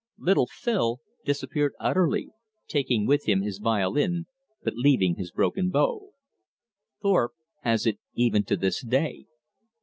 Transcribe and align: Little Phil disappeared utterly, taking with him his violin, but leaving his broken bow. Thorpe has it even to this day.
Little 0.17 0.47
Phil 0.47 0.97
disappeared 1.25 1.73
utterly, 1.79 2.31
taking 2.67 3.05
with 3.05 3.25
him 3.25 3.43
his 3.43 3.59
violin, 3.59 4.25
but 4.63 4.73
leaving 4.75 5.13
his 5.17 5.29
broken 5.29 5.69
bow. 5.69 6.09
Thorpe 7.03 7.33
has 7.61 7.85
it 7.85 7.99
even 8.15 8.43
to 8.45 8.57
this 8.57 8.81
day. 8.83 9.27